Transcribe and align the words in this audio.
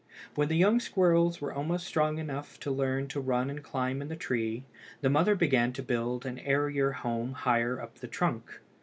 When 0.33 0.47
the 0.47 0.57
young 0.57 0.79
squirrels 0.79 1.41
were 1.41 1.53
almost 1.53 1.85
strong 1.85 2.17
enough 2.17 2.59
to 2.61 2.71
learn 2.71 3.07
to 3.09 3.19
run 3.21 3.51
and 3.51 3.61
climb 3.61 4.01
in 4.01 4.07
the 4.07 4.15
tree, 4.15 4.63
the 5.01 5.11
mother 5.11 5.35
began 5.35 5.73
to 5.73 5.83
build 5.83 6.25
an 6.25 6.39
airier 6.39 6.91
home 6.91 7.33
higher 7.33 7.79
up 7.79 7.99
the 7.99 8.07
trunk. 8.07 8.61